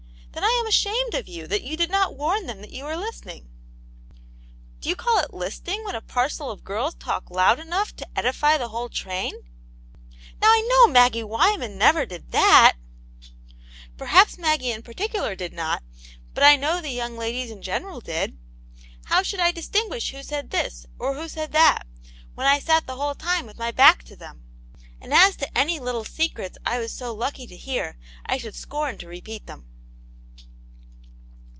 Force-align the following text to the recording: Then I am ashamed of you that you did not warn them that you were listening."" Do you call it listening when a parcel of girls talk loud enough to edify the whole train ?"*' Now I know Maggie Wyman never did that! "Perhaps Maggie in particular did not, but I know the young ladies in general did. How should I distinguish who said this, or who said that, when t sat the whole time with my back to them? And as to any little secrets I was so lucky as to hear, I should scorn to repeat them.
Then 0.33 0.45
I 0.45 0.61
am 0.63 0.67
ashamed 0.67 1.13
of 1.15 1.27
you 1.27 1.45
that 1.47 1.61
you 1.63 1.75
did 1.75 1.91
not 1.91 2.15
warn 2.15 2.45
them 2.45 2.61
that 2.61 2.71
you 2.71 2.85
were 2.85 2.95
listening."" 2.95 3.49
Do 4.79 4.87
you 4.87 4.95
call 4.95 5.19
it 5.19 5.33
listening 5.33 5.83
when 5.83 5.93
a 5.95 6.01
parcel 6.01 6.49
of 6.49 6.63
girls 6.63 6.93
talk 6.95 7.29
loud 7.29 7.59
enough 7.59 7.93
to 7.97 8.07
edify 8.15 8.57
the 8.57 8.69
whole 8.69 8.87
train 8.87 9.33
?"*' 10.05 10.11
Now 10.41 10.47
I 10.47 10.61
know 10.69 10.87
Maggie 10.91 11.23
Wyman 11.25 11.77
never 11.77 12.05
did 12.05 12.31
that! 12.31 12.77
"Perhaps 13.97 14.37
Maggie 14.37 14.71
in 14.71 14.81
particular 14.83 15.35
did 15.35 15.51
not, 15.51 15.83
but 16.33 16.43
I 16.45 16.55
know 16.55 16.79
the 16.79 16.89
young 16.91 17.17
ladies 17.17 17.51
in 17.51 17.61
general 17.61 17.99
did. 17.99 18.37
How 19.05 19.23
should 19.23 19.41
I 19.41 19.51
distinguish 19.51 20.11
who 20.11 20.23
said 20.23 20.51
this, 20.51 20.85
or 20.97 21.15
who 21.15 21.27
said 21.27 21.51
that, 21.51 21.83
when 22.35 22.51
t 22.55 22.61
sat 22.65 22.87
the 22.87 22.95
whole 22.95 23.15
time 23.15 23.45
with 23.45 23.57
my 23.59 23.71
back 23.71 24.03
to 24.03 24.15
them? 24.15 24.45
And 25.01 25.13
as 25.13 25.35
to 25.37 25.57
any 25.57 25.77
little 25.79 26.05
secrets 26.05 26.57
I 26.65 26.79
was 26.79 26.93
so 26.93 27.13
lucky 27.13 27.43
as 27.43 27.49
to 27.49 27.57
hear, 27.57 27.97
I 28.25 28.37
should 28.37 28.55
scorn 28.55 28.97
to 28.99 29.07
repeat 29.07 29.45
them. 29.47 29.67